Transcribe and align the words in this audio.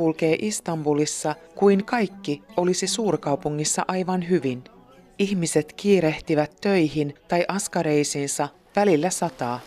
Kulkee 0.00 0.36
Istanbulissa 0.38 1.34
kuin 1.54 1.84
kaikki 1.84 2.42
olisi 2.56 2.86
suurkaupungissa 2.86 3.84
aivan 3.88 4.28
hyvin. 4.28 4.64
Ihmiset 5.18 5.72
kiirehtivät 5.72 6.56
töihin 6.60 7.14
tai 7.28 7.44
askareisiinsa, 7.48 8.48
välillä 8.76 9.10
sataa. 9.10 9.60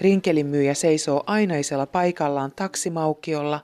Rinkelin 0.00 0.46
myyjä 0.46 0.74
seisoo 0.74 1.22
ainaisella 1.26 1.86
paikallaan 1.86 2.52
taksimaukiolla. 2.56 3.60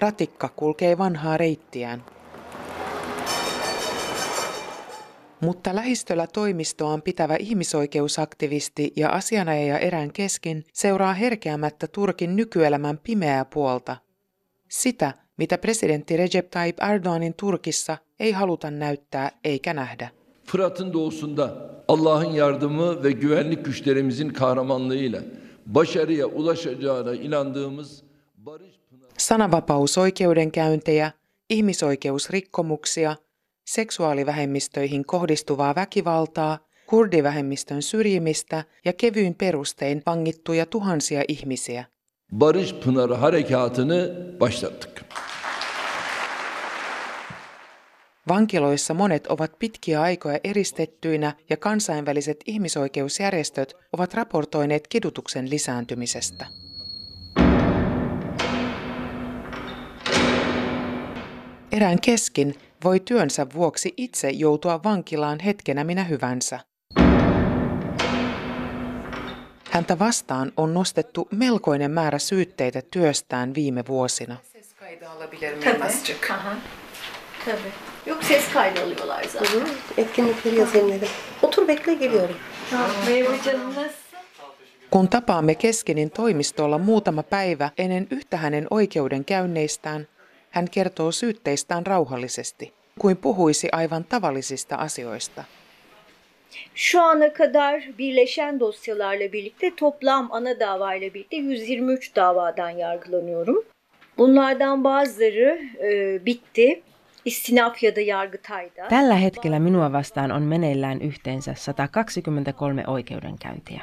Ratikka 0.00 0.48
kulkee 0.48 0.98
vanhaa 0.98 1.36
reittiään. 1.36 2.13
Mutta 5.44 5.74
lähistöllä 5.74 6.26
toimistoaan 6.26 7.02
pitävä 7.02 7.36
ihmisoikeusaktivisti 7.36 8.92
ja 8.96 9.08
asianajaja 9.10 9.78
erään 9.78 10.12
kesken 10.12 10.64
seuraa 10.72 11.14
herkeämättä 11.14 11.86
Turkin 11.86 12.36
nykyelämän 12.36 12.98
pimeää 12.98 13.44
puolta. 13.44 13.96
Sitä, 14.68 15.12
mitä 15.36 15.58
presidentti 15.58 16.16
Recep 16.16 16.50
Tayyip 16.50 16.76
Erdoganin 16.82 17.34
Turkissa 17.34 17.98
ei 18.20 18.32
haluta 18.32 18.70
näyttää 18.70 19.30
eikä 19.44 19.74
nähdä. 19.74 20.10
Fırat'ın 20.46 20.92
doğusunda 20.92 21.56
Allah'ın 21.88 22.34
yardımı 22.34 23.02
ve 23.02 23.12
güvenlik 23.12 23.64
güçlerimizin 23.64 24.28
kahramanlığıyla 24.32 25.22
başarıya 25.66 26.26
ulaşacağına 26.26 27.14
inandığımız 27.14 28.02
barış 28.36 28.74
Sananvapausoikeudenkäyntejä, 29.18 31.12
ihmisoikeusrikkomuksia, 31.50 33.16
seksuaalivähemmistöihin 33.64 35.04
kohdistuvaa 35.04 35.74
väkivaltaa, 35.74 36.58
kurdivähemmistön 36.86 37.82
syrjimistä 37.82 38.64
ja 38.84 38.92
kevyin 38.92 39.34
perustein 39.34 40.02
vangittuja 40.06 40.66
tuhansia 40.66 41.22
ihmisiä. 41.28 41.84
Barış 42.38 42.74
Pınarı 42.74 43.14
harekatını 43.14 44.10
başlattık. 44.40 45.04
Vankiloissa 48.28 48.94
monet 48.94 49.26
ovat 49.26 49.58
pitkiä 49.58 50.02
aikoja 50.02 50.38
eristettyinä 50.44 51.32
ja 51.50 51.56
kansainväliset 51.56 52.36
ihmisoikeusjärjestöt 52.46 53.76
ovat 53.92 54.14
raportoineet 54.14 54.88
kidutuksen 54.88 55.50
lisääntymisestä. 55.50 56.46
Erään 61.72 62.00
keskin 62.00 62.54
voi 62.84 63.00
työnsä 63.00 63.46
vuoksi 63.54 63.94
itse 63.96 64.30
joutua 64.30 64.82
vankilaan 64.84 65.40
hetkenä 65.40 65.84
minä 65.84 66.04
hyvänsä. 66.04 66.60
Häntä 69.70 69.98
vastaan 69.98 70.52
on 70.56 70.74
nostettu 70.74 71.28
melkoinen 71.30 71.90
määrä 71.90 72.18
syytteitä 72.18 72.82
työstään 72.90 73.54
viime 73.54 73.84
vuosina. 73.88 74.36
Kun 84.90 85.08
tapaamme 85.08 85.54
Keskinin 85.54 86.10
toimistolla 86.10 86.78
muutama 86.78 87.22
päivä 87.22 87.70
ennen 87.78 88.06
yhtä 88.10 88.36
hänen 88.36 88.66
oikeudenkäynneistään, 88.70 90.08
hän 90.54 90.70
kertoo 90.70 91.12
syytteistään 91.12 91.86
rauhallisesti, 91.86 92.72
kuin 92.98 93.16
puhuisi 93.16 93.68
aivan 93.72 94.04
tavallisista 94.04 94.76
asioista. 94.76 95.44
Şu 96.74 97.00
ana 97.00 97.30
kadar 97.30 97.82
birleşen 97.98 98.60
dosyalarla 98.60 99.32
birlikte 99.32 99.70
toplam 99.70 100.28
ana 100.32 100.60
davayla 100.60 101.14
birlikte 101.14 101.36
123 101.36 102.16
davadan 102.16 102.70
yargılanıyorum. 102.70 103.64
Bunlardan 104.18 104.84
bazıları 104.84 105.58
e, 105.82 106.26
bitti. 106.26 106.82
İstinaf 107.24 107.82
ya 107.82 107.96
da 107.96 108.00
Yargıtay'da. 108.00 108.88
Tällä 108.88 109.14
hetkellä 109.14 109.58
minua 109.58 109.92
vastaan 109.92 110.32
on 110.32 110.42
meneillään 110.42 111.02
yhteensä 111.02 111.54
123 111.54 112.84
oikeudenkäyntiä. 112.86 113.82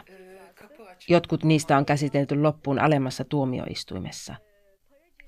Jotkut 1.08 1.44
niistä 1.44 1.78
on 1.78 1.86
käsitelty 1.86 2.42
loppuun 2.42 2.80
alemmassa 2.80 3.24
tuomioistuimessa. 3.24 4.36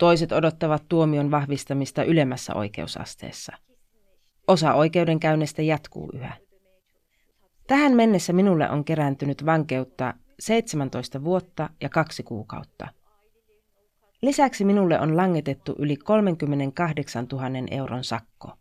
Toiset 0.04 0.32
odottavat 0.32 0.84
tuomion 0.90 1.32
vahvistamista 1.32 2.04
ylemmässä 2.04 2.56
oikeusasteessa. 2.56 3.54
Osa 4.48 4.74
oikeudenkäynnistä 4.74 5.62
jatkuu 5.62 6.10
yhä. 6.14 6.34
Tähän 7.68 7.96
mennessä 7.96 8.34
minulle 8.34 8.70
on 8.70 8.86
kerääntynyt 8.86 9.46
vankeutta 9.46 10.14
17 10.40 11.24
vuotta 11.24 11.70
ja 11.82 11.90
kaksi 11.90 12.24
kuukautta– 12.24 12.88
Lisäksi 14.22 14.66
minulle 14.66 15.00
on 15.00 15.18
langetettu 15.18 15.76
yli 15.80 15.98
38 15.98 17.28
000 17.32 17.48
euron 17.72 18.04
sakko. 18.04 18.52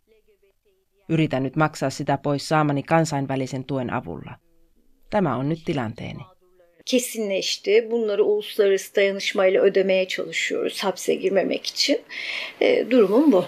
Yritän 1.09 1.43
nyt 1.43 1.55
maksaa 1.55 1.89
sitä 1.89 2.17
pois 2.17 2.49
saamani 2.49 2.83
kansainvälisen 2.83 3.65
tuen 3.65 3.93
avulla. 3.93 4.35
Tämä 5.09 5.35
on 5.35 5.49
nyt 5.49 5.59
tilanteeni. 5.65 6.32
Kesinleşti. 6.85 7.87
Bunları 7.91 8.23
uluslararası 8.23 8.95
dayanışmayla 8.95 9.61
ödemeye 9.61 10.07
çalışıyoruz 10.07 10.83
hapse 10.83 11.15
girmemek 11.15 11.65
için. 11.65 12.01
E, 12.61 12.91
durumum 12.91 13.31
bu. 13.31 13.45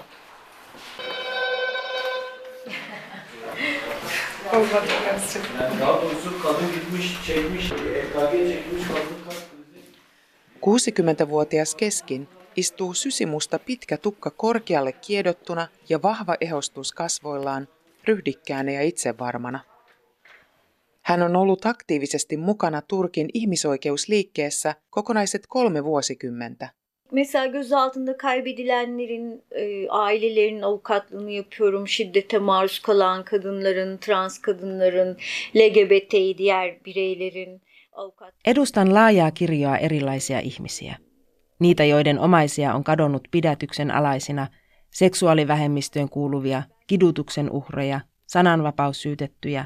Yani 4.53 5.79
daha 5.81 6.01
doğrusu 6.01 6.41
kadın 6.43 6.67
gitmiş, 6.73 7.25
çekmiş, 7.27 7.71
EKG 7.71 8.31
çekmiş, 8.31 8.87
kadın 8.87 9.17
kalp 9.25 9.43
krizi. 10.61 11.01
60-vuotias 11.01 11.77
Keskin 11.77 12.27
istuu 12.55 12.93
sysimusta 12.93 13.57
pitkä 13.57 13.97
tukka 13.97 14.29
korkealle 14.29 14.93
kiedottuna 15.01 15.69
ja 15.89 16.03
vahva 16.03 16.37
ehostus 16.41 16.91
kasvoillaan, 16.91 17.67
ryhdikkäänä 18.07 18.71
ja 18.71 18.81
itsevarmana. 18.81 19.74
Hän 21.05 21.21
on 21.21 21.35
ollut 21.35 21.65
aktiivisesti 21.65 22.37
mukana 22.37 22.81
Turkin 22.81 23.27
ihmisoikeusliikkeessä 23.33 24.75
kokonaiset 24.89 25.47
kolme 25.47 25.83
vuosikymmentä. 25.83 26.69
Mesela 27.11 27.45
gözaltında 27.45 28.13
kaybedilenlerin 28.17 29.43
e, 29.51 29.87
ailelerinin 29.89 30.61
avukatlığını 30.61 31.31
yapıyorum. 31.31 31.87
Şiddete 31.87 32.39
maruz 32.39 32.79
kalan 32.79 33.23
kadınların, 33.23 33.97
trans 33.97 34.41
kadınların, 34.41 35.17
LGBTİ 35.55 36.37
diğer 36.37 36.85
bireylerin 36.85 37.61
avukat. 37.91 38.33
Edustan 38.45 38.93
laajaa 38.93 39.31
kirjoa 39.31 39.77
erilaisia 39.77 40.39
ihmisiä. 40.39 40.95
Niitä, 41.59 41.83
joiden 41.83 42.19
omaisia 42.19 42.75
on 42.75 42.83
kadonnut 42.83 43.27
pidätyksen 43.31 43.91
alaisina, 43.91 44.47
seksuaalivähemmistöön 44.91 46.09
kuuluvia, 46.09 46.63
kidutuksen 46.87 47.51
uhreja, 47.51 48.01
sananvapaussyytettyjä, 48.27 49.65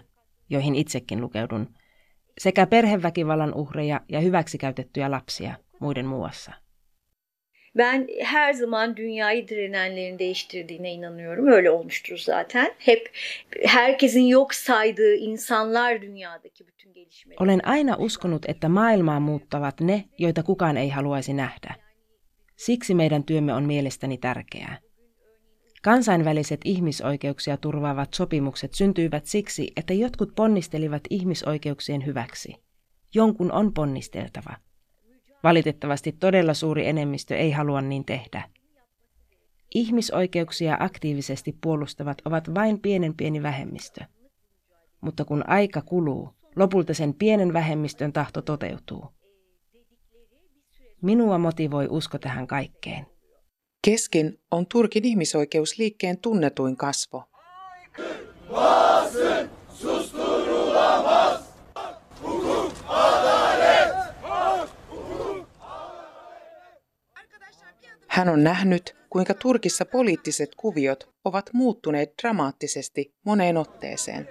joihin 0.49 0.75
itsekin 0.75 1.21
lukeudun, 1.21 1.75
sekä 2.37 2.67
perheväkivallan 2.67 3.53
uhreja 3.53 4.01
ja 4.09 4.19
hyväksikäytettyjä 4.19 5.11
lapsia 5.11 5.55
muiden 5.79 6.05
muassa. 6.05 6.53
Ben 7.77 8.07
her 8.23 8.53
zaman 8.53 8.97
dünyayı 8.97 9.47
direnenlerin 9.47 10.19
değiştirdiğine 10.19 10.93
inanıyorum. 10.93 11.47
Öyle 11.47 11.71
olmuştur 11.71 12.17
zaten. 12.17 12.71
Hep 12.79 13.11
herkesin 13.65 14.23
yok 14.23 14.53
saydığı 14.53 15.15
insanlar 15.15 16.01
dünyadaki 16.01 16.67
bütün 16.67 16.93
gelişmeleri. 16.93 17.43
Olen 17.43 17.59
aina 17.63 17.97
uskonut, 17.97 18.45
että 18.49 18.69
maailmaa 18.69 19.19
muuttavat 19.19 19.81
ne, 19.81 20.05
joita 20.17 20.43
kukaan 20.43 20.77
ei 20.77 20.89
haluaisi 20.89 21.33
nähdä. 21.33 21.75
Siksi 22.55 22.95
meidän 22.95 23.23
työmme 23.23 23.53
on 23.53 23.63
mielestäni 23.63 24.17
tärkeää. 24.17 24.77
Kansainväliset 25.83 26.61
ihmisoikeuksia 26.65 27.57
turvaavat 27.57 28.13
sopimukset 28.13 28.73
syntyivät 28.73 29.25
siksi, 29.25 29.71
että 29.75 29.93
jotkut 29.93 30.35
ponnistelivat 30.35 31.03
ihmisoikeuksien 31.09 32.05
hyväksi. 32.05 32.55
Jonkun 33.13 33.51
on 33.51 33.73
ponnisteltava. 33.73 34.55
Valitettavasti 35.43 36.11
todella 36.11 36.53
suuri 36.53 36.87
enemmistö 36.87 37.37
ei 37.37 37.51
halua 37.51 37.81
niin 37.81 38.05
tehdä. 38.05 38.49
Ihmisoikeuksia 39.75 40.77
aktiivisesti 40.79 41.57
puolustavat 41.61 42.21
ovat 42.25 42.55
vain 42.55 42.79
pienen 42.79 43.13
pieni 43.13 43.43
vähemmistö. 43.43 44.01
Mutta 45.01 45.25
kun 45.25 45.49
aika 45.49 45.81
kuluu, 45.81 46.29
lopulta 46.55 46.93
sen 46.93 47.13
pienen 47.13 47.53
vähemmistön 47.53 48.13
tahto 48.13 48.41
toteutuu. 48.41 49.05
Minua 51.01 51.37
motivoi 51.37 51.87
usko 51.89 52.17
tähän 52.17 52.47
kaikkeen. 52.47 53.05
Keskin 53.81 54.39
on 54.51 54.67
Turkin 54.67 55.05
ihmisoikeusliikkeen 55.05 56.17
tunnetuin 56.17 56.77
kasvo. 56.77 57.23
Hän 68.07 68.29
on 68.29 68.43
nähnyt, 68.43 68.95
kuinka 69.09 69.33
Turkissa 69.33 69.85
poliittiset 69.85 70.55
kuviot 70.55 71.09
ovat 71.25 71.49
muuttuneet 71.53 72.13
dramaattisesti 72.21 73.13
moneen 73.25 73.57
otteeseen. 73.57 74.29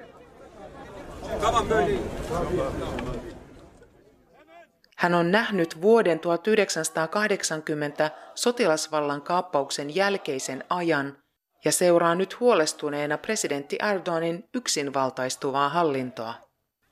Hän 4.99 5.15
on 5.15 5.33
nähnyt 5.33 5.83
vuoden 5.83 6.21
1980 6.21 8.11
sotilasvallan 8.35 9.23
kaappauksen 9.23 9.95
jälkeisen 9.95 10.65
ajan 10.71 11.17
ja 11.65 11.73
seuraa 11.73 12.15
nyt 12.15 12.41
huolestuneena 12.41 13.19
presidentti 13.19 13.79
Erdoganin 13.83 14.45
yksinvaltaistuvaa 14.55 15.69
hallintoa. 15.69 16.35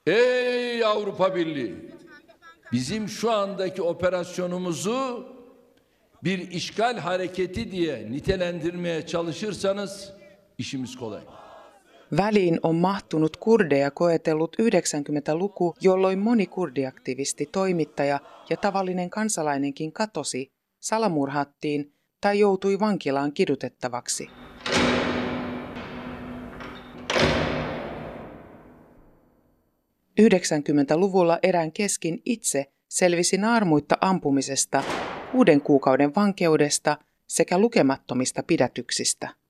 Ey 0.07 0.85
Avrupa 0.85 1.35
Birliği! 1.35 1.95
Bizim 2.73 3.09
şu 3.09 3.31
andaki 3.31 3.83
operasyonumuzu 3.83 5.29
bir 6.25 6.51
işgal 6.51 6.99
hareketi 6.99 7.71
diye 7.73 8.13
nitelendirmeye 8.13 9.07
çalışırsanız 9.07 10.13
işimiz 10.59 10.97
kolay. 10.97 11.23
Väliin 12.17 12.61
on 12.63 12.75
mahtunut 12.75 13.37
kurdeja 13.37 13.91
koetellut 13.91 14.57
90-luku, 14.63 15.75
jolloin 15.81 16.19
moni 16.19 16.47
kurdiaktivisti, 16.47 17.49
toimittaja 17.53 18.21
ja 18.51 18.57
tavallinen 18.57 19.11
kansalainenkin 19.11 19.93
katosi, 19.93 20.53
salamurhattiin 20.81 21.93
tai 22.21 22.39
joutui 22.39 22.81
vankilaan 22.81 23.33
kidutettavaksi. 23.33 24.29
90-luvulla 30.21 31.39
erään 31.43 31.73
keskin 31.73 32.23
itse 32.25 32.73
selvisi 32.89 33.37
naarmuitta 33.37 33.99
ampumisesta, 34.01 34.83
kuuden 35.33 35.61
kuukauden 35.61 36.15
vankeudesta 36.15 36.99
sekä 37.27 37.59
lukemattomista 37.59 38.43
pidätyksistä. 38.43 39.46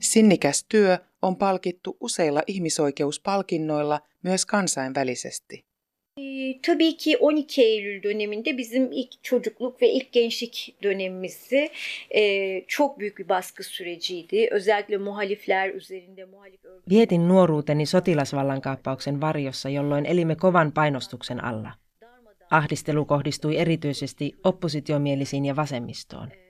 Sinnikäs 0.00 0.64
työ 0.68 0.98
on 1.22 1.36
palkittu 1.36 1.96
useilla 2.00 2.42
ihmisoikeuspalkinnoilla 2.46 4.00
myös 4.22 4.44
kansainvälisesti. 4.44 5.64
tabii 6.62 6.96
ki 6.96 7.16
12 7.20 7.62
Eylül 7.62 8.02
döneminde 8.02 8.58
bizim 8.58 8.92
ilk 8.92 9.22
çocukluk 9.22 9.82
ve 9.82 9.88
ilk 9.88 10.12
gençlik 10.12 10.76
dönemimizdi. 10.82 11.68
E, 12.10 12.62
çok 12.68 12.98
büyük 12.98 13.18
bir 13.18 13.28
baskı 13.28 13.64
süreciydi. 13.64 14.48
Özellikle 14.50 14.96
muhalifler 14.96 15.74
üzerinde 15.74 16.24
muhalif 16.24 16.64
örgütler. 16.64 16.98
Vietin 16.98 17.28
nuoruuteni 17.28 17.86
sotilasvallankaappauksen 17.86 19.22
varjossa, 19.22 19.70
jolloin 19.70 20.04
elimme 20.04 20.36
kovan 20.36 20.70
painostuksen 20.70 21.38
alla. 21.38 21.74
Ahdistelu 22.50 23.06
kohdistui 23.06 23.56
erityisesti 23.56 24.32
oppositiomielisiin 24.44 25.44
ja 25.44 25.56
vasemmistoon. 25.56 26.45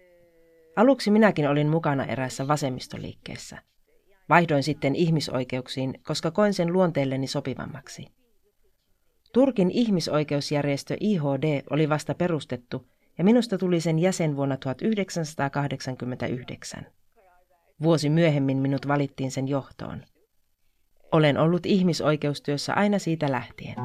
Aluksi 0.76 1.10
minäkin 1.10 1.48
olin 1.48 1.68
mukana 1.68 2.04
eräässä 2.04 2.48
vasemmistoliikkeessä. 2.48 3.58
Vaihdoin 4.28 4.62
sitten 4.62 4.96
ihmisoikeuksiin, 4.96 6.00
koska 6.06 6.30
koin 6.30 6.54
sen 6.54 6.72
luonteelleni 6.72 7.26
sopivammaksi. 7.26 8.06
Turkin 9.32 9.70
ihmisoikeusjärjestö 9.70 10.96
IHD 11.00 11.62
oli 11.70 11.88
vasta 11.88 12.14
perustettu 12.14 12.86
ja 13.18 13.24
minusta 13.24 13.58
tuli 13.58 13.80
sen 13.80 13.98
jäsen 13.98 14.36
vuonna 14.36 14.56
1989. 14.56 16.86
Vuosi 17.82 18.10
myöhemmin 18.10 18.58
minut 18.58 18.88
valittiin 18.88 19.30
sen 19.30 19.48
johtoon. 19.48 20.02
Olen 21.12 21.38
ollut 21.38 21.66
ihmisoikeustyössä 21.66 22.74
aina 22.74 22.98
siitä 22.98 23.32
lähtien. 23.32 23.76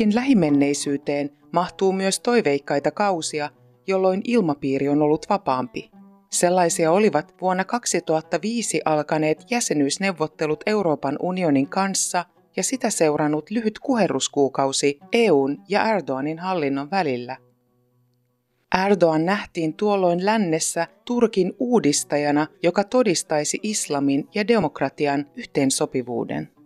Turkin 0.00 0.14
lähimenneisyyteen 0.14 1.30
mahtuu 1.52 1.92
myös 1.92 2.20
toiveikkaita 2.20 2.90
kausia, 2.90 3.50
jolloin 3.86 4.20
ilmapiiri 4.24 4.88
on 4.88 5.02
ollut 5.02 5.26
vapaampi. 5.28 5.90
Sellaisia 6.30 6.92
olivat 6.92 7.34
vuonna 7.40 7.64
2005 7.64 8.80
alkaneet 8.84 9.44
jäsenyysneuvottelut 9.50 10.62
Euroopan 10.66 11.16
unionin 11.22 11.68
kanssa 11.68 12.24
ja 12.56 12.62
sitä 12.62 12.90
seurannut 12.90 13.50
lyhyt 13.50 13.78
kuherruskuukausi 13.78 14.98
EUn 15.12 15.62
ja 15.68 15.90
Erdoganin 15.90 16.38
hallinnon 16.38 16.90
välillä. 16.90 17.36
Erdogan 18.84 19.26
nähtiin 19.26 19.74
tuolloin 19.74 20.26
lännessä 20.26 20.86
Turkin 21.04 21.52
uudistajana, 21.58 22.46
joka 22.62 22.84
todistaisi 22.84 23.58
islamin 23.62 24.28
ja 24.34 24.48
demokratian 24.48 25.26
yhteensopivuuden. 25.36 26.59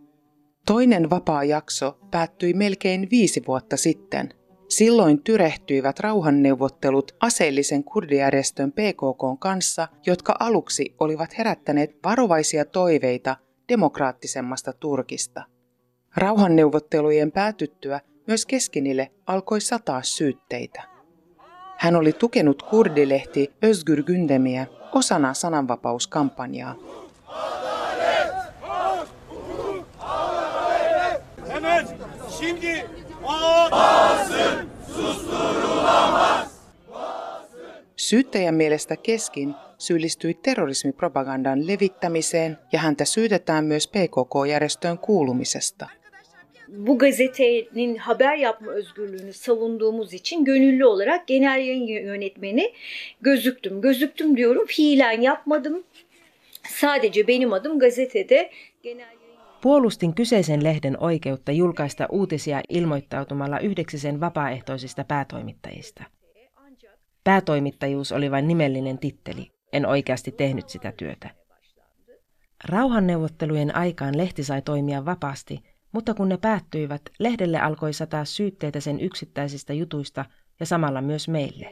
Toinen 0.66 1.10
vapaa 1.10 1.44
jakso 1.44 1.98
päättyi 2.10 2.54
melkein 2.54 3.08
viisi 3.10 3.42
vuotta 3.46 3.76
sitten– 3.76 4.28
Silloin 4.68 5.22
tyrehtyivät 5.22 6.00
rauhanneuvottelut 6.00 7.16
aseellisen 7.20 7.84
kurdijärjestön 7.84 8.72
PKK 8.72 9.40
kanssa, 9.40 9.88
jotka 10.06 10.34
aluksi 10.40 10.94
olivat 11.00 11.38
herättäneet 11.38 11.96
varovaisia 12.04 12.64
toiveita 12.64 13.36
demokraattisemmasta 13.68 14.72
Turkista. 14.72 15.42
Rauhanneuvottelujen 16.16 17.32
päätyttyä 17.32 18.00
myös 18.26 18.46
Keskinille 18.46 19.10
alkoi 19.26 19.60
sataa 19.60 20.02
syytteitä. 20.02 20.82
Hän 21.78 21.96
oli 21.96 22.12
tukenut 22.12 22.62
kurdilehti 22.62 23.52
Özgür 23.64 24.02
Gündemiä 24.02 24.66
osana 24.92 25.34
sananvapauskampanjaa. 25.34 26.74
Şimdi 32.40 32.86
Basın 33.70 34.68
susturulamaz. 34.86 36.54
Syyttäjän 37.96 38.54
mielestä 38.54 38.96
Keskin 38.96 39.54
syyllistyi 39.78 40.34
terrorismipropagandan 40.42 41.66
levittämiseen 41.68 42.58
ja 42.72 42.78
häntä 42.80 43.04
syytetään 43.04 43.64
myös 43.64 43.86
PKK-järjestöön 43.88 44.98
kuulumisesta. 44.98 45.88
bu 46.68 46.98
gazetenin 46.98 47.96
haber 47.96 48.36
yapma 48.36 48.72
özgürlüğünü 48.72 49.32
savunduğumuz 49.32 50.12
için 50.12 50.44
gönüllü 50.44 50.84
olarak 50.84 51.26
genel 51.26 51.58
yayın 51.58 51.86
yönetmeni 51.86 52.72
gözüktüm. 53.20 53.80
Gözüktüm 53.80 54.36
diyorum, 54.36 54.66
fiilen 54.66 55.20
yapmadım. 55.20 55.84
Sadece 56.68 57.26
benim 57.26 57.52
adım 57.52 57.78
gazetede 57.78 58.50
genel 58.82 59.13
Puolustin 59.64 60.14
kyseisen 60.14 60.64
lehden 60.64 60.96
oikeutta 61.00 61.52
julkaista 61.52 62.06
uutisia 62.10 62.60
ilmoittautumalla 62.68 63.58
yhdeksi 63.58 63.98
sen 63.98 64.20
vapaaehtoisista 64.20 65.04
päätoimittajista. 65.04 66.04
Päätoimittajuus 67.24 68.12
oli 68.12 68.30
vain 68.30 68.48
nimellinen 68.48 68.98
titteli, 68.98 69.50
en 69.72 69.86
oikeasti 69.86 70.32
tehnyt 70.32 70.68
sitä 70.68 70.92
työtä. 70.92 71.30
Rauhanneuvottelujen 72.68 73.76
aikaan 73.76 74.16
lehti 74.16 74.44
sai 74.44 74.62
toimia 74.62 75.04
vapaasti, 75.04 75.60
mutta 75.92 76.14
kun 76.14 76.28
ne 76.28 76.36
päättyivät, 76.36 77.02
lehdelle 77.18 77.60
alkoi 77.60 77.92
sataa 77.92 78.24
syytteitä 78.24 78.80
sen 78.80 79.00
yksittäisistä 79.00 79.72
jutuista 79.72 80.24
ja 80.60 80.66
samalla 80.66 81.00
myös 81.00 81.28
meille. 81.28 81.66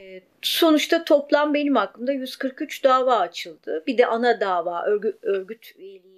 Sonuçta 0.45 0.99
toplam 0.99 1.51
benim 1.53 1.75
hakkımda 1.75 2.11
143 2.11 2.83
dava 2.83 3.19
açıldı. 3.19 3.83
Bir 3.85 3.97
de 3.97 4.05
ana 4.05 4.39
dava, 4.39 4.83
örgüt, 4.87 5.15
örgüt 5.23 5.65
üyeliği 5.77 6.12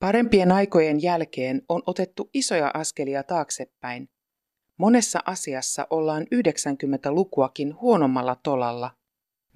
Parempien 0.00 0.52
aikojen 0.52 1.02
jälkeen 1.02 1.62
on 1.68 1.82
otettu 1.86 2.30
isoja 2.34 2.70
askelia 2.74 3.22
taaksepäin. 3.22 4.08
Monessa 4.76 5.18
asiassa 5.26 5.86
ollaan 5.90 6.22
90-lukuakin 6.22 7.80
huonommalla 7.80 8.36
tolalla. 8.42 8.90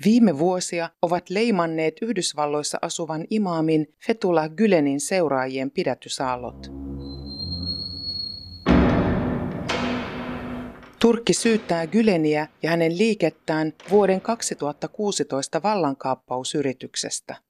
Viime 0.04 0.38
vuosia 0.38 0.90
ovat 1.02 1.30
leimanneet 1.30 1.96
Yhdysvalloissa 2.02 2.78
asuvan 2.82 3.24
imaamin 3.30 3.86
Fetullah 4.06 4.50
Gülenin 4.50 5.00
seuraajien 5.00 5.70
pidätysaallot. 5.70 6.72
Turkki 11.00 11.32
syyttää 11.32 11.84
Güleniä 11.84 12.46
ja 12.62 12.70
hänen 12.70 12.98
liikettään 12.98 13.72
vuoden 13.90 14.20
2016 14.20 15.62
vallankaappausyrityksestä. 15.62 17.43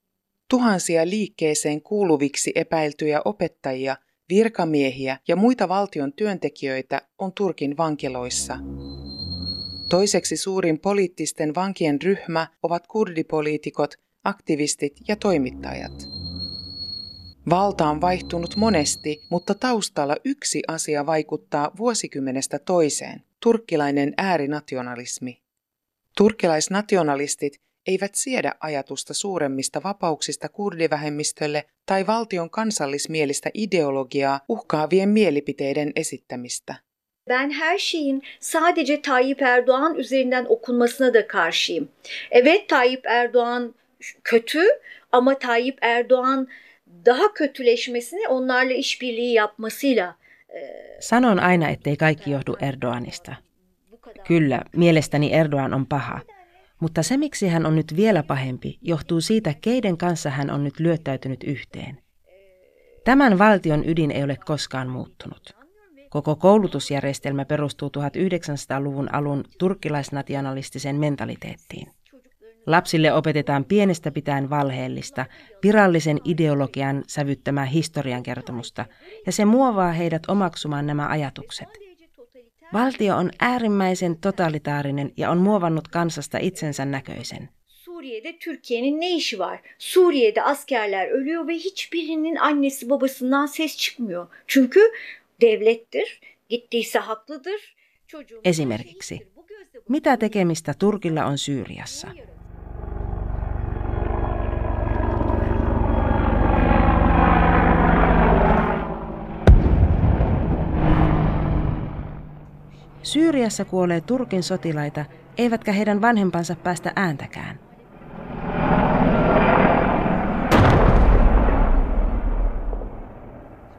Tuhansia 0.54 1.08
liikkeeseen 1.08 1.82
kuuluviksi 1.82 2.52
epäiltyjä 2.54 3.20
opettajia, 3.24 3.96
virkamiehiä 4.28 5.18
ja 5.28 5.36
muita 5.36 5.68
valtion 5.68 6.12
työntekijöitä 6.12 7.02
on 7.18 7.32
Turkin 7.32 7.76
vankiloissa. 7.76 8.58
Toiseksi 9.88 10.36
suurin 10.36 10.80
poliittisten 10.80 11.54
vankien 11.54 12.02
ryhmä 12.02 12.46
ovat 12.62 12.86
kurdipoliitikot, 12.86 13.94
aktivistit 14.24 14.92
ja 15.08 15.16
toimittajat. 15.16 16.08
Valta 17.50 17.86
on 17.86 18.00
vaihtunut 18.00 18.56
monesti, 18.56 19.20
mutta 19.30 19.54
taustalla 19.54 20.16
yksi 20.24 20.62
asia 20.68 21.06
vaikuttaa 21.06 21.70
vuosikymmenestä 21.76 22.58
toiseen, 22.58 23.22
turkkilainen 23.40 24.14
äärinationalismi. 24.16 25.42
Turkkilaisnationalistit 26.16 27.64
eivät 27.86 28.14
siedä 28.14 28.54
ajatusta 28.60 29.14
suuremmista 29.14 29.82
vapauksista 29.84 30.48
kurdivähemmistölle 30.48 31.64
tai 31.86 32.06
valtion 32.06 32.50
kansallismielistä 32.50 33.50
ideologiaa 33.54 34.40
uhkaavien 34.48 35.08
mielipiteiden 35.08 35.92
esittämistä. 35.96 36.74
Ben 37.28 37.50
her 37.50 37.78
şeyin 37.78 38.22
sadece 38.40 39.02
Tayyip 39.02 39.42
Erdoğan 39.42 39.94
üzerinden 39.94 40.46
okunmasına 40.48 41.14
da 41.14 41.26
karşıyım. 41.26 41.88
Evet 42.30 42.68
Tayyip 42.68 43.06
Erdoğan 43.06 43.74
kötü 44.24 44.62
ama 45.12 45.38
Tayyip 45.38 45.78
Erdoğan 45.82 46.48
daha 47.06 47.32
kötüleşmesini 47.34 48.28
onlarla 48.28 48.72
işbirliği 48.72 49.32
yapmasıyla 49.32 50.16
Sanon 51.00 51.36
aina, 51.36 51.70
ettei 51.70 51.96
kaikki 51.96 52.30
johdu 52.30 52.56
Erdoğanista. 52.60 53.36
Kyllä, 54.24 54.64
mielestäni 54.72 55.30
Erdoğan 55.30 55.72
on 55.72 55.84
paha. 55.84 56.22
Mutta 56.80 57.02
se, 57.02 57.16
miksi 57.16 57.48
hän 57.48 57.66
on 57.66 57.76
nyt 57.76 57.96
vielä 57.96 58.22
pahempi, 58.22 58.78
johtuu 58.82 59.20
siitä, 59.20 59.54
keiden 59.60 59.96
kanssa 59.96 60.30
hän 60.30 60.50
on 60.50 60.64
nyt 60.64 60.80
lyöttäytynyt 60.80 61.44
yhteen. 61.44 61.98
Tämän 63.04 63.38
valtion 63.38 63.88
ydin 63.88 64.10
ei 64.10 64.24
ole 64.24 64.36
koskaan 64.46 64.88
muuttunut. 64.88 65.64
Koko 66.10 66.36
koulutusjärjestelmä 66.36 67.44
perustuu 67.44 67.90
1900-luvun 67.98 69.14
alun 69.14 69.44
turkkilaisnationalistiseen 69.58 70.96
mentaliteettiin. 70.96 71.88
Lapsille 72.66 73.12
opetetaan 73.12 73.64
pienestä 73.64 74.10
pitäen 74.10 74.50
valheellista, 74.50 75.26
virallisen 75.62 76.20
ideologian 76.24 77.02
sävyttämää 77.06 77.64
historiankertomusta, 77.64 78.86
ja 79.26 79.32
se 79.32 79.44
muovaa 79.44 79.92
heidät 79.92 80.22
omaksumaan 80.28 80.86
nämä 80.86 81.08
ajatukset. 81.08 81.83
Valtio 82.74 83.16
on 83.16 83.30
äärimmäisen 83.40 84.16
totalitaarinen 84.16 85.12
ja 85.16 85.30
on 85.30 85.38
muovannut 85.38 85.88
kansasta 85.88 86.38
itsensä 86.38 86.84
näköisen. 86.84 87.48
Suriye'de 87.66 88.32
Türkiye'nin 88.32 89.00
ne 89.00 89.10
işi 89.10 89.38
var? 89.38 89.62
Suriye'de 89.78 90.42
askerler 90.42 91.08
ölüyor 91.08 91.46
ve 91.46 91.54
hiçbirinin 91.54 92.36
annesi 92.36 92.90
babasından 92.90 93.46
ses 93.46 93.76
çıkmıyor. 93.76 94.26
Çünkü 94.46 94.80
devlettir, 95.40 96.20
gittiyse 96.48 96.98
haklıdır. 96.98 97.74
Esimerkiksi, 98.44 99.28
mitä 99.88 100.16
tekemistä 100.16 100.74
Turkilla 100.74 101.28
on 101.28 101.36
Syyriassa? 101.36 102.08
Syyriassa 113.04 113.64
kuolee 113.64 114.00
Turkin 114.00 114.42
sotilaita, 114.42 115.04
eivätkä 115.38 115.72
heidän 115.72 116.00
vanhempansa 116.00 116.56
päästä 116.56 116.92
ääntäkään. 116.96 117.58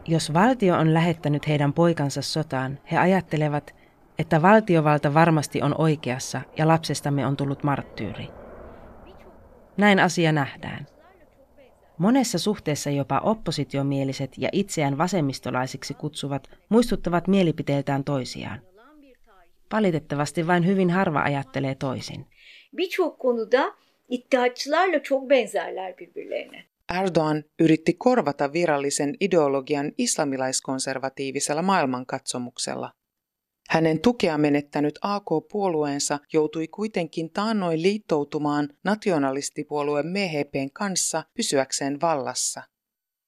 Jos 0.07 0.33
valtio 0.33 0.77
on 0.77 0.93
lähettänyt 0.93 1.47
heidän 1.47 1.73
poikansa 1.73 2.21
sotaan, 2.21 2.79
he 2.91 2.97
ajattelevat, 2.97 3.75
että 4.19 4.41
valtiovalta 4.41 5.13
varmasti 5.13 5.61
on 5.61 5.75
oikeassa 5.77 6.41
ja 6.57 6.67
lapsestamme 6.67 7.25
on 7.25 7.37
tullut 7.37 7.63
marttyyri. 7.63 8.29
Näin 9.77 9.99
asia 9.99 10.31
nähdään. 10.31 10.85
Monessa 11.97 12.39
suhteessa 12.39 12.89
jopa 12.89 13.19
oppositiomieliset 13.19 14.37
ja 14.37 14.49
itseään 14.51 14.97
vasemmistolaisiksi 14.97 15.93
kutsuvat 15.93 16.49
muistuttavat 16.69 17.27
mielipiteiltään 17.27 18.03
toisiaan. 18.03 18.74
Valitettavasti 19.73 20.47
vain 20.47 20.65
hyvin 20.65 20.89
harva 20.89 21.19
ajattelee 21.19 21.75
toisin. 21.75 22.25
Birçok 22.73 23.19
konuda 23.19 23.75
iddiatçılarla 24.09 25.03
çok 25.03 25.29
benzerler 25.29 25.97
birbirlerine. 25.97 26.65
Erdogan 26.89 27.43
yritti 27.59 27.97
korvata 27.97 28.53
virallisen 28.53 29.15
ideologian 29.19 29.91
islamilaiskonservatiivisella 29.97 31.61
maailmankatsomuksella. 31.61 32.93
Hänen 33.69 33.99
tukea 34.01 34.37
menettänyt 34.37 34.99
AK-puolueensa 35.01 36.19
joutui 36.33 36.67
kuitenkin 36.67 37.29
taannoin 37.29 37.83
liittoutumaan 37.83 38.69
nationalistipuolue 38.83 40.03
MHPn 40.03 40.69
kanssa 40.73 41.23
pysyäkseen 41.33 42.01
vallassa. 42.01 42.63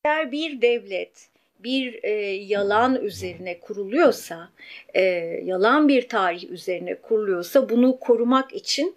Eğer 0.05 0.31
bir 0.31 0.61
devlet 0.61 1.31
bir 1.63 1.99
e, 2.03 2.11
yalan 2.31 2.95
üzerine 2.95 3.59
kuruluyorsa, 3.59 4.49
e, 4.93 5.01
yalan 5.43 5.87
bir 5.87 6.09
tarih 6.09 6.49
üzerine 6.49 6.95
kuruluyorsa 6.95 7.69
bunu 7.69 7.99
korumak 7.99 8.53
için 8.53 8.95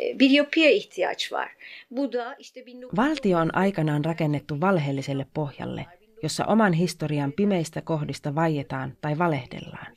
e, 0.00 0.18
bir 0.18 0.30
yapıya 0.30 0.70
ihtiyaç 0.70 1.32
var. 1.32 1.48
Bu 1.90 2.12
da 2.12 2.36
işte 2.38 2.62
19... 2.62 2.98
Valtio 2.98 3.38
on 3.38 3.50
aikanaan 3.52 4.04
rakennettu 4.04 4.60
valheelliselle 4.60 5.26
pohjalle, 5.34 5.86
jossa 6.22 6.46
oman 6.46 6.72
historian 6.72 7.32
pimeistä 7.32 7.80
kohdista 7.80 8.34
vaietaan 8.34 8.92
tai 9.00 9.18
valehdellaan. 9.18 9.96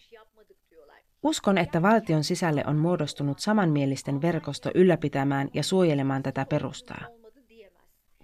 Uskon, 1.23 1.57
että 1.57 1.81
valtion 1.81 2.23
sisälle 2.23 2.63
on 2.67 2.75
muodostunut 2.75 3.39
samanmielisten 3.39 4.21
verkosto 4.21 4.69
ylläpitämään 4.75 5.49
ja 5.53 5.63
suojelemaan 5.63 6.23
tätä 6.23 6.45
perustaa. 6.45 7.18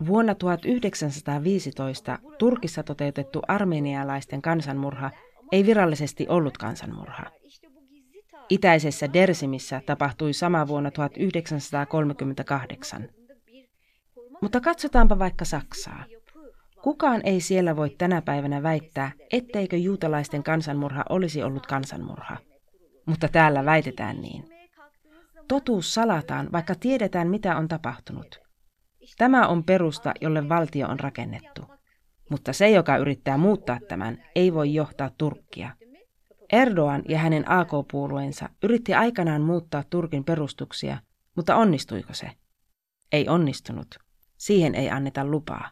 Vuonna 0.08 0.36
1915 0.36 2.20
Turkissa 2.40 2.84
toteutettu 2.84 3.42
armenialaisten 3.48 4.42
kansanmurha 4.42 5.12
ei 5.52 5.66
virallisesti 5.66 6.26
ollut 6.30 6.58
kansanmurha. 6.58 7.24
Itäisessä 8.50 9.14
Dersimissä 9.14 9.82
tapahtui 9.86 10.34
sama 10.34 10.68
vuonna 10.68 10.92
1938. 10.92 13.10
Mutta 14.42 14.62
katsotaanpa 14.62 15.20
vaikka 15.20 15.46
Saksaa. 15.46 16.04
Kukaan 16.82 17.22
ei 17.24 17.42
siellä 17.42 17.76
voi 17.76 17.90
tänä 17.90 18.22
päivänä 18.22 18.64
väittää, 18.64 19.12
etteikö 19.32 19.78
juutalaisten 19.78 20.44
kansanmurha 20.44 21.04
olisi 21.10 21.44
ollut 21.44 21.68
kansanmurha. 21.68 22.38
Mutta 23.06 23.28
täällä 23.28 23.66
väitetään 23.66 24.22
niin. 24.22 24.50
Totuus 25.48 25.94
salataan, 25.94 26.50
vaikka 26.52 26.76
tiedetään, 26.76 27.28
mitä 27.28 27.58
on 27.58 27.68
tapahtunut. 27.68 28.45
Tämä 29.18 29.48
on 29.48 29.64
perusta, 29.64 30.14
jolle 30.22 30.50
valtio 30.50 30.88
on 30.88 31.00
rakennettu. 31.00 31.62
Mutta 32.30 32.54
se, 32.54 32.70
joka 32.70 32.98
yrittää 32.98 33.38
muuttaa 33.38 33.80
tämän, 33.88 34.24
ei 34.36 34.54
voi 34.54 34.74
johtaa 34.74 35.12
Turkkia. 35.18 35.72
Erdoğan 36.54 37.04
ja 37.10 37.18
hänen 37.18 37.52
AK-puolueensa 37.52 38.50
yritti 38.64 38.94
aikanaan 38.94 39.42
muuttaa 39.42 39.84
Turkin 39.90 40.24
perustuksia, 40.24 40.98
mutta 41.36 41.56
onnistuiko 41.56 42.14
se? 42.14 42.32
Ei 43.12 43.30
onnistunut. 43.30 43.88
Siihen 44.38 44.76
ei 44.76 44.90
anneta 44.90 45.26
lupaa. 45.26 45.72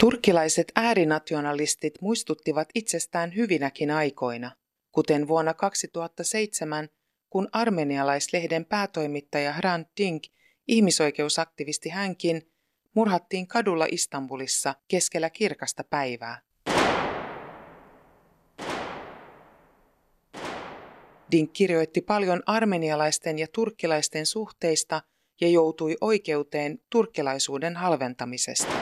Turkkilaiset 0.00 0.72
äärinationalistit 0.76 1.94
muistuttivat 2.00 2.68
itsestään 2.74 3.34
hyvinäkin 3.34 3.90
aikoina, 3.90 4.50
kuten 4.92 5.28
vuonna 5.28 5.54
2007, 5.54 6.88
kun 7.30 7.48
armenialaislehden 7.52 8.64
päätoimittaja 8.64 9.52
Hrant 9.52 9.88
Dink 9.96 10.22
Ihmisoikeusaktivisti 10.68 11.88
hänkin 11.88 12.50
murhattiin 12.94 13.46
kadulla 13.46 13.86
Istanbulissa 13.90 14.74
keskellä 14.88 15.30
kirkasta 15.30 15.84
päivää. 15.84 16.40
Dink 21.32 21.52
kirjoitti 21.52 22.00
paljon 22.00 22.42
armenialaisten 22.46 23.38
ja 23.38 23.46
turkkilaisten 23.54 24.26
suhteista 24.26 25.02
ja 25.40 25.48
joutui 25.48 25.96
oikeuteen 26.00 26.78
turkkilaisuuden 26.90 27.76
halventamisesta. 27.76 28.72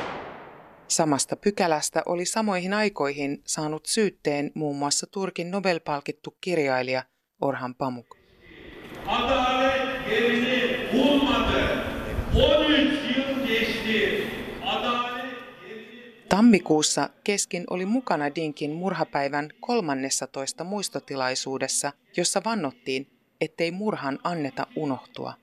Samasta 0.88 1.36
pykälästä 1.36 2.02
oli 2.06 2.24
samoihin 2.24 2.74
aikoihin 2.74 3.42
saanut 3.46 3.86
syytteen 3.86 4.50
muun 4.54 4.76
muassa 4.76 5.06
Turkin 5.06 5.50
Nobel-palkittu 5.50 6.36
kirjailija 6.40 7.04
Orhan 7.40 7.74
Pamuk. 7.74 8.16
Adalet 9.06 10.51
Tammikuussa 16.32 17.08
keskin 17.24 17.64
oli 17.70 17.86
mukana 17.86 18.34
Dinkin 18.34 18.70
murhapäivän 18.70 19.48
13 19.60 20.64
muistotilaisuudessa, 20.64 21.92
jossa 22.16 22.42
vannottiin, 22.44 23.06
ettei 23.40 23.70
murhan 23.70 24.18
anneta 24.24 24.66
unohtua. 24.76 25.34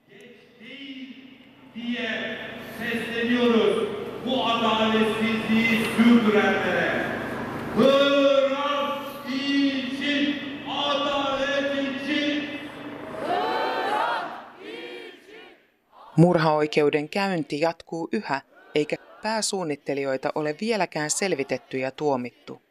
Murhaoikeuden 16.17 17.09
käynti 17.09 17.59
jatkuu 17.59 18.09
yhä, 18.11 18.41
eikä 18.75 18.95
pääsuunnittelijoita 19.21 20.31
ole 20.35 20.55
vieläkään 20.61 21.09
selvitetty 21.09 21.77
ja 21.77 21.91
tuomittu. 21.91 22.61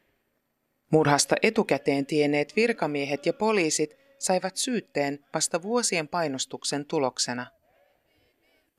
Murhasta 0.91 1.35
etukäteen 1.41 2.05
tienneet 2.05 2.55
virkamiehet 2.55 3.25
ja 3.25 3.33
poliisit 3.33 3.97
saivat 4.19 4.57
syytteen 4.57 5.25
vasta 5.33 5.61
vuosien 5.61 6.07
painostuksen 6.07 6.85
tuloksena. 6.85 7.45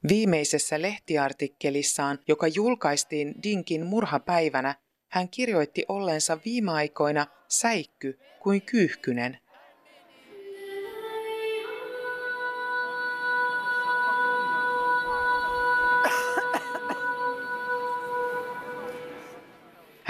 Viimeisessä 0.09 0.83
lehtiartikkelissaan, 0.83 2.19
joka 2.29 2.49
julkaistiin 2.49 3.35
Dinkin 3.43 3.87
murhapäivänä, 3.87 4.75
hän 5.09 5.29
kirjoitti 5.29 5.85
olleensa 5.89 6.39
viime 6.45 6.73
aikoina 6.73 7.27
säikky 7.49 8.19
kuin 8.43 8.62
kyyhkynen. 8.62 9.39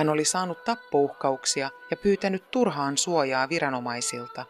Hän 0.01 0.09
oli 0.09 0.25
saanut 0.25 0.65
tappouhkauksia 0.65 1.71
ja 1.91 1.97
pyytänyt 1.97 2.51
turhaan 2.51 2.99
suojaa 2.99 3.49
viranomaisilta. 3.49 4.45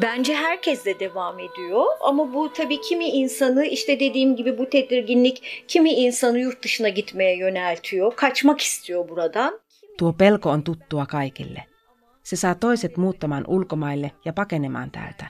Bence 0.00 0.34
herkes 0.34 0.84
de 0.84 1.00
devam 1.00 1.38
ediyor 1.38 1.84
ama 2.00 2.34
bu 2.34 2.52
tabii 2.52 2.80
kimi 2.80 3.08
insanı 3.08 3.64
işte 3.66 4.00
dediğim 4.00 4.36
gibi 4.36 4.58
bu 4.58 4.70
tedirginlik 4.70 5.64
kimi 5.68 5.90
insanı 5.90 6.38
yurt 6.38 6.62
dışına 6.62 6.88
gitmeye 6.88 7.36
yöneltiyor. 7.36 8.16
Kaçmak 8.16 8.60
istiyor 8.60 9.08
buradan. 9.08 9.60
Tuo 9.98 10.12
pelko 10.12 10.50
on 10.50 10.62
tuttua 10.62 11.06
kaikille. 11.06 11.73
Se 12.24 12.36
saa 12.36 12.54
toiset 12.54 12.96
muuttamaan 12.96 13.44
ulkomaille 13.48 14.10
ja 14.24 14.32
pakenemaan 14.32 14.90
täältä. 14.90 15.26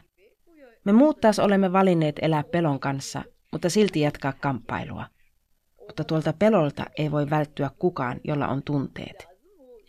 Me 0.84 0.92
muut 0.92 1.20
taas 1.20 1.38
olemme 1.38 1.72
valinneet 1.72 2.16
elää 2.22 2.42
pelon 2.42 2.80
kanssa, 2.80 3.22
mutta 3.52 3.70
silti 3.70 4.00
jatkaa 4.00 4.32
kamppailua. 4.32 5.06
Mutta 5.86 6.04
tuolta 6.04 6.32
pelolta 6.32 6.86
ei 6.98 7.10
voi 7.10 7.30
välttyä 7.30 7.70
kukaan, 7.78 8.20
jolla 8.24 8.48
on 8.48 8.62
tunteet. 8.62 9.28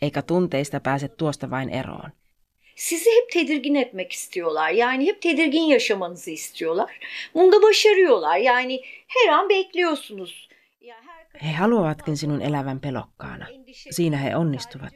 Eikä 0.02 0.22
tunteista 0.22 0.80
pääse 0.80 1.08
tuosta 1.08 1.50
vain 1.50 1.70
eroon. 1.70 2.10
Sizi 2.74 3.10
hep 3.10 3.28
tedirgin 3.32 3.76
etmek 3.76 4.12
istiyorlar. 4.12 4.70
Yani 4.70 5.06
hep 5.06 5.20
tedirgin 5.20 5.68
yaşamanızı 5.68 6.30
istiyorlar. 6.30 7.00
Bunda 7.34 7.62
başarıyorlar. 7.62 8.36
Yani 8.36 8.80
her 9.06 9.32
an 9.32 9.48
bekliyorsunuz. 9.48 10.48
He 11.42 11.52
haluavatkin 11.52 12.16
sinun 12.16 12.40
elävän 12.40 12.80
pelokkaana. 12.80 13.46
Siinä 13.90 14.16
he 14.16 14.36
onnistuvat. 14.36 14.92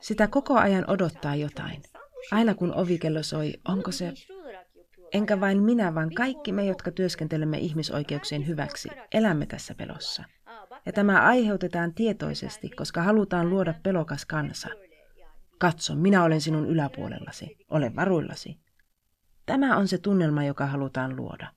Sitä 0.00 0.28
koko 0.28 0.58
ajan 0.58 0.90
odottaa 0.90 1.34
jotain. 1.34 1.82
Aina 2.30 2.54
kun 2.54 2.74
ovikello 2.74 3.22
soi, 3.22 3.52
onko 3.68 3.92
se... 3.92 4.12
Enkä 5.12 5.40
vain 5.40 5.62
minä, 5.62 5.94
vaan 5.94 6.10
kaikki 6.14 6.52
me, 6.52 6.64
jotka 6.64 6.90
työskentelemme 6.90 7.58
ihmisoikeuksien 7.58 8.46
hyväksi, 8.46 8.88
elämme 9.12 9.46
tässä 9.46 9.74
pelossa. 9.74 10.24
Ja 10.86 10.92
tämä 10.92 11.20
aiheutetaan 11.20 11.94
tietoisesti, 11.94 12.68
koska 12.68 13.02
halutaan 13.02 13.50
luoda 13.50 13.74
pelokas 13.82 14.26
kansa. 14.26 14.68
Katso, 15.58 15.94
minä 15.94 16.24
olen 16.24 16.40
sinun 16.40 16.66
yläpuolellasi. 16.66 17.56
Ole 17.70 17.96
varuillasi. 17.96 18.58
Tämä 19.46 19.76
on 19.76 19.88
se 19.88 19.98
tunnelma, 19.98 20.44
joka 20.44 20.66
halutaan 20.66 21.16
luoda. 21.16 21.52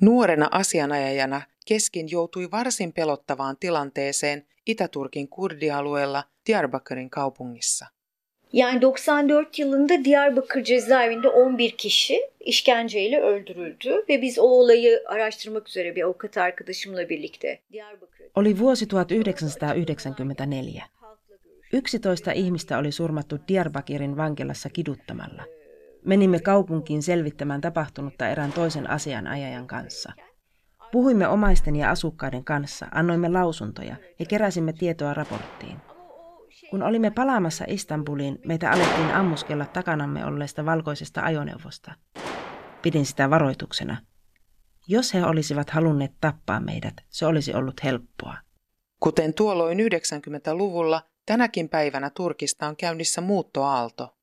Nuorena 0.00 0.48
asianajajana 0.50 1.42
Keskin 1.68 2.10
joutui 2.10 2.50
varsin 2.50 2.92
pelottavaan 2.92 3.56
tilanteeseen 3.60 4.46
Itä-Turkin 4.66 5.28
kurdialueella 5.28 6.24
Diyarbakır'ın 6.48 7.08
kaupungissa. 7.08 7.86
Yani 8.52 8.82
94 8.82 9.58
yılında 9.58 10.04
Diyarbakır 10.04 10.64
cezaevinde 10.64 11.28
11 11.28 11.70
kişi 11.70 12.20
işkenceyle 12.40 13.20
öldürüldü 13.20 14.04
ve 14.08 14.22
biz 14.22 14.38
o 14.38 14.42
olayı 14.42 15.02
araştırmak 15.06 15.68
üzere 15.68 15.96
bir 15.96 16.02
avukat 16.02 16.36
arkadaşımla 16.36 17.08
birlikte 17.08 17.60
Diyarbakır. 17.72 18.26
Oli 18.34 18.60
vuosi 18.60 18.90
1994. 18.90 19.78
11 21.72 22.34
ihmistä 22.34 22.78
oli 22.78 22.92
surmattu 22.92 23.40
Diyarbakirin 23.48 24.16
vankilassa 24.16 24.68
kiduttamalla. 24.68 25.44
Menimme 26.04 26.38
kaupunkiin 26.38 27.02
selvittämään 27.02 27.60
tapahtunutta 27.60 28.28
erään 28.28 28.52
toisen 28.52 28.90
asianajajan 28.90 29.66
kanssa. 29.66 30.12
Puhuimme 30.92 31.28
omaisten 31.28 31.76
ja 31.76 31.90
asukkaiden 31.90 32.44
kanssa, 32.44 32.86
annoimme 32.90 33.32
lausuntoja 33.32 33.96
ja 34.18 34.26
keräsimme 34.26 34.72
tietoa 34.72 35.14
raporttiin. 35.14 35.87
Kun 36.70 36.82
olimme 36.82 37.10
palaamassa 37.10 37.64
Istanbuliin, 37.68 38.38
meitä 38.46 38.70
alettiin 38.70 39.10
ammuskella 39.10 39.66
takanamme 39.66 40.24
olleesta 40.24 40.64
valkoisesta 40.64 41.22
ajoneuvosta. 41.22 41.92
Pidin 42.82 43.06
sitä 43.06 43.30
varoituksena. 43.30 43.96
Jos 44.88 45.14
he 45.14 45.24
olisivat 45.24 45.70
halunneet 45.70 46.12
tappaa 46.20 46.60
meidät, 46.60 46.94
se 47.08 47.26
olisi 47.26 47.54
ollut 47.54 47.84
helppoa. 47.84 48.36
Kuten 49.00 49.34
tuolloin 49.34 49.78
90-luvulla, 49.78 51.02
tänäkin 51.26 51.68
päivänä 51.68 52.10
Turkista 52.10 52.66
on 52.66 52.76
käynnissä 52.76 53.20
muuttoaalto. 53.20 54.16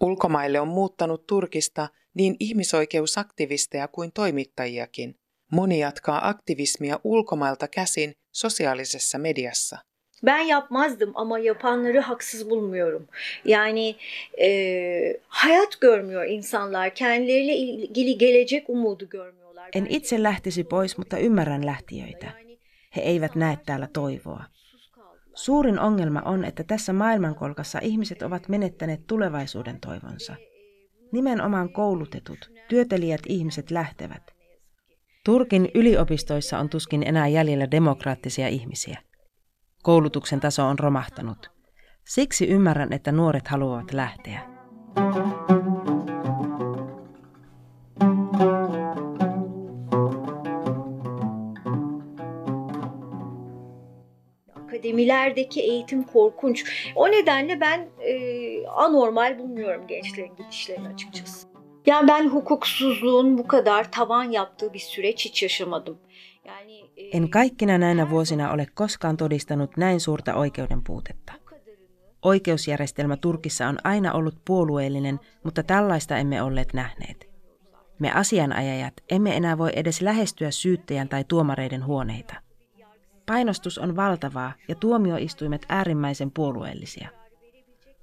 Ulkomaille 0.00 0.60
on 0.60 0.68
muuttanut 0.68 1.26
Turkista 1.26 1.88
niin 2.14 2.36
ihmisoikeusaktivisteja 2.40 3.88
kuin 3.88 4.12
toimittajiakin. 4.12 5.14
Moni 5.52 5.78
jatkaa 5.78 6.28
aktivismia 6.28 7.00
ulkomailta 7.04 7.68
käsin 7.68 8.14
sosiaalisessa 8.32 9.18
mediassa. 9.18 9.78
Ben 10.22 10.38
yapmazdım 10.38 11.12
ama 11.14 11.38
yapanları 11.38 12.00
haksız 12.00 12.50
bulmuyorum. 12.50 13.08
Yani 13.44 13.96
e, 14.40 15.16
hayat 15.28 15.80
görmüyor 15.80 16.24
insanlar. 16.24 16.94
Kendileriyle 16.94 17.56
ilgili 17.56 18.18
gelecek 18.18 18.70
umudu 18.70 19.08
görmüyorlar. 19.08 19.70
En 19.72 19.86
itse 19.86 20.22
lähtisi 20.22 20.64
pois, 20.64 20.98
mutta 20.98 21.18
ymmärrän 21.18 21.66
lähtiöitä. 21.66 22.32
He 22.96 23.00
eivät 23.00 23.34
näe 23.34 23.58
täällä 23.66 23.88
toivoa. 23.92 24.44
Suurin 25.34 25.78
ongelma 25.78 26.22
on, 26.24 26.44
että 26.44 26.64
tässä 26.64 26.92
maailmankolkassa 26.92 27.78
ihmiset 27.82 28.22
ovat 28.22 28.48
menettäneet 28.48 29.06
tulevaisuuden 29.06 29.80
toivonsa. 29.80 30.36
Nimenomaan 31.12 31.72
koulutetut, 31.72 32.50
työtelijät 32.68 33.20
ihmiset 33.28 33.70
lähtevät. 33.70 34.34
Turkin 35.24 35.70
yliopistoissa 35.74 36.58
on 36.58 36.68
tuskin 36.68 37.02
enää 37.02 37.28
jäljellä 37.28 37.70
demokraattisia 37.70 38.48
ihmisiä. 38.48 38.98
Koulutuksen 39.82 40.40
taso 40.40 40.64
on 40.64 40.78
romahtanut. 40.78 41.50
Siksi 42.04 42.48
ymmärrän, 42.48 42.92
että 42.92 43.12
nuoret 43.12 43.48
haluavat 43.48 43.92
lähteä. 43.92 44.40
Akademilerdeki 54.54 55.60
eğitim 55.60 56.04
korkunç. 56.04 56.64
O 56.94 57.10
nedenle 57.10 57.60
ben 57.60 57.88
e, 58.00 58.66
anormal 58.66 59.38
bulmuyorum 59.38 59.86
gençlerin 59.86 60.36
gidişlerini 60.36 60.88
açıkçası. 60.88 61.46
Yani 61.86 62.08
ben 62.08 62.28
hukuksuzluğun 62.28 63.38
bu 63.38 63.46
kadar 63.46 63.92
tavan 63.92 64.24
yaptığı 64.24 64.72
bir 64.72 64.78
süreç 64.78 65.24
hiç 65.24 65.42
yaşamadım. 65.42 65.98
En 67.12 67.30
kaikkina 67.30 67.78
näinä 67.78 68.10
vuosina 68.10 68.52
ole 68.52 68.66
koskaan 68.74 69.16
todistanut 69.16 69.76
näin 69.76 70.00
suurta 70.00 70.34
oikeuden 70.34 70.82
puutetta. 70.84 71.32
Oikeusjärjestelmä 72.22 73.16
Turkissa 73.16 73.68
on 73.68 73.78
aina 73.84 74.12
ollut 74.12 74.34
puolueellinen, 74.44 75.20
mutta 75.44 75.62
tällaista 75.62 76.16
emme 76.16 76.42
olleet 76.42 76.74
nähneet. 76.74 77.30
Me 77.98 78.12
asianajajat 78.12 78.94
emme 79.10 79.36
enää 79.36 79.58
voi 79.58 79.70
edes 79.76 80.00
lähestyä 80.02 80.50
syyttäjän 80.50 81.08
tai 81.08 81.24
tuomareiden 81.28 81.84
huoneita. 81.84 82.34
Painostus 83.26 83.78
on 83.78 83.96
valtavaa 83.96 84.52
ja 84.68 84.74
tuomioistuimet 84.74 85.66
äärimmäisen 85.68 86.30
puolueellisia– 86.30 87.08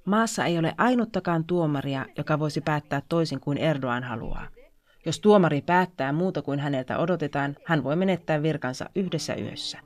Maassa 0.04 0.44
ei 0.44 0.58
ole 0.58 0.74
ainuttakaan 0.78 1.44
tuomaria, 1.44 2.06
joka 2.18 2.38
voisi 2.38 2.60
päättää 2.60 3.02
toisin 3.08 3.40
kuin 3.40 3.58
Erdoğan 3.58 4.04
haluaa. 4.04 4.48
Jos 5.06 5.20
tuomari 5.20 5.62
päättää 5.62 6.12
muuta 6.12 6.42
kuin 6.42 6.60
häneltä 6.60 6.98
odotetaan, 6.98 7.56
hän 7.64 7.84
voi 7.84 7.96
menettää 7.96 8.42
virkansa 8.42 8.90
yhdessä 8.94 9.34
yössä. 9.34 9.78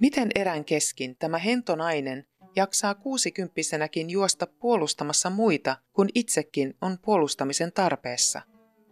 Miten 0.00 0.30
erän 0.34 0.64
keskin 0.64 1.16
tämä 1.18 1.38
hentonainen 1.38 2.24
jaksaa 2.56 2.94
kuusikymppisenäkin 2.94 4.10
juosta 4.10 4.46
puolustamassa 4.46 5.30
muita, 5.30 5.76
kun 5.92 6.08
itsekin 6.14 6.74
on 6.80 6.98
puolustamisen 7.02 7.72
tarpeessa? 7.72 8.42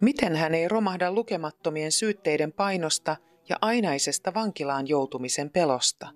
Miten 0.01 0.35
hän 0.35 0.55
ei 0.55 0.67
romahda 0.67 1.11
lukemattomien 1.11 1.91
syytteiden 1.91 2.51
painosta 2.51 3.17
ja 3.51 3.57
ainaisesta 3.61 4.33
vankilaan 4.33 4.87
joutumisen 4.87 5.49
pelosta? 5.49 6.07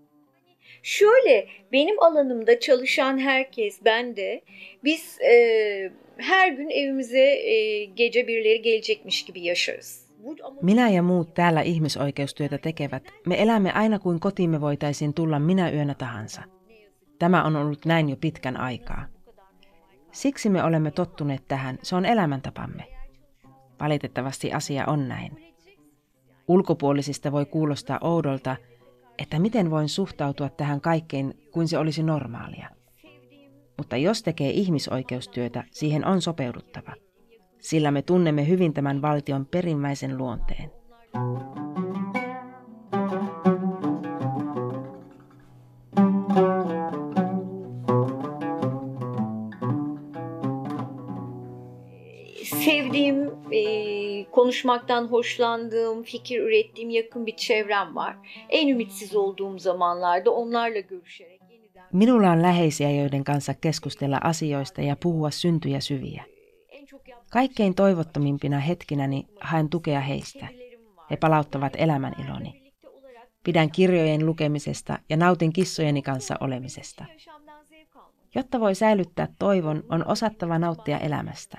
Şöyle, 0.83 1.47
benim 1.71 2.03
alanımda 2.03 2.59
çalışan 2.59 3.17
herkes, 3.17 3.85
ben 3.85 4.15
de, 4.15 4.41
biz 4.83 5.21
e, 5.21 5.91
her 6.17 6.47
gün 6.51 6.69
evimize 6.69 7.19
e, 7.19 7.85
gece 7.85 8.27
birileri 8.27 8.61
gelecekmiş 8.61 9.25
gibi 9.25 9.41
yaşarız. 9.41 10.05
Minä 10.61 10.89
ja 10.89 11.03
muut 11.03 11.33
täällä 11.33 11.61
ihmisoikeustyötä 11.61 12.57
tekevät, 12.57 13.03
me 13.27 13.41
elämme 13.41 13.71
aina 13.71 13.99
kuin 13.99 14.19
kotiimme 14.19 14.61
voitaisiin 14.61 15.13
tulla 15.13 15.39
minä 15.39 15.71
yönä 15.71 15.93
tahansa. 15.93 16.41
Tämä 17.19 17.43
on 17.43 17.55
ollut 17.55 17.85
näin 17.85 18.09
jo 18.09 18.15
pitkän 18.15 18.57
aikaa. 18.57 19.05
Siksi 20.11 20.49
me 20.49 20.63
olemme 20.63 20.91
tottuneet 20.91 21.47
tähän, 21.47 21.79
se 21.81 21.95
on 21.95 22.05
elämäntapamme. 22.05 22.83
Valitettavasti 23.79 24.53
asia 24.53 24.85
on 24.85 25.07
näin. 25.07 25.54
Ulkopuolisista 26.47 27.31
voi 27.31 27.45
kuulostaa 27.45 27.97
oudolta, 28.01 28.55
että 29.17 29.39
miten 29.39 29.71
voin 29.71 29.89
suhtautua 29.89 30.49
tähän 30.49 30.81
kaikkeen 30.81 31.33
kuin 31.51 31.67
se 31.67 31.77
olisi 31.77 32.03
normaalia. 32.03 32.69
Mutta 33.77 33.97
jos 33.97 34.23
tekee 34.23 34.49
ihmisoikeustyötä, 34.49 35.63
siihen 35.71 36.05
on 36.05 36.21
sopeuduttava, 36.21 36.93
sillä 37.59 37.91
me 37.91 38.01
tunnemme 38.01 38.47
hyvin 38.47 38.73
tämän 38.73 39.01
valtion 39.01 39.45
perimmäisen 39.45 40.17
luonteen. 40.17 40.71
Konuşmaktan 54.55 55.07
hoşlandığım, 55.07 56.03
fikir 56.03 56.39
ürettiğim 56.39 56.89
yakın 56.89 57.25
bir 57.25 57.35
çevrem 57.35 57.95
var. 57.95 58.15
En 58.49 58.67
ümitsiz 58.67 59.15
olduğum 59.15 59.59
zamanlarda 59.59 60.31
onlarla 60.31 60.79
görüşerek 60.79 61.41
yeniden 61.49 61.83
Minulla 61.93 62.31
on 62.31 62.43
läheisiä, 62.43 62.91
joiden 62.91 63.23
kanssa 63.23 63.53
keskustella 63.53 64.17
asioista 64.17 64.81
ja 64.81 64.95
puhua 64.95 65.31
syntyjä 65.31 65.79
syviä. 65.79 66.23
Kaikkein 67.31 67.73
toivottomimpina 67.73 68.59
hetkinäni 68.59 69.27
haen 69.39 69.69
tukea 69.69 69.99
heistä. 69.99 70.47
He 71.11 71.17
palauttavat 71.17 71.73
elämän 71.77 72.15
iloni. 72.25 72.61
Pidän 73.43 73.71
kirjojen 73.71 74.25
lukemisesta 74.25 74.99
ja 75.09 75.17
nautin 75.17 75.53
kissojeni 75.53 76.01
kanssa 76.01 76.35
olemisesta. 76.39 77.05
Jotta 78.35 78.59
voi 78.59 78.75
säilyttää 78.75 79.27
toivon, 79.39 79.83
on 79.89 80.07
osattava 80.07 80.59
nauttia 80.59 80.99
elämästä. 80.99 81.57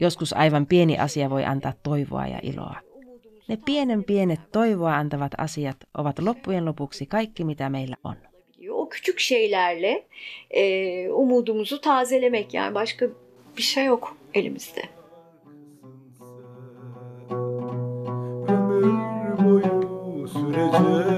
Joskus 0.00 0.32
aivan 0.32 0.66
pieni 0.66 0.98
asia 0.98 1.30
voi 1.30 1.44
antaa 1.44 1.72
toivoa 1.82 2.26
ja 2.26 2.38
iloa. 2.42 2.76
Ne 3.48 3.58
pienen 3.64 4.04
pienet 4.04 4.40
toivoa 4.52 4.96
antavat 4.96 5.32
asiat 5.38 5.76
ovat 5.98 6.18
loppujen 6.18 6.64
lopuksi 6.64 7.06
kaikki, 7.06 7.44
mitä 7.44 7.68
meillä 7.70 7.96
on. 8.04 8.16
O 8.70 8.86
küçük 8.86 9.18
şeylerle 9.18 10.04
e, 10.50 11.08
umudumuzu 11.10 11.78
tazelemek 11.78 12.54
yani 12.54 12.74
başka 12.74 13.06
bir 13.56 13.62
şey 13.62 13.84
yok 13.84 14.16
elimizde. 14.34 14.82
ömür 18.48 19.44
boyu 19.44 20.28
sürecek 20.28 21.17